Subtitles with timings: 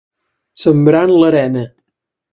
[0.63, 1.67] Sembrar en l'arena.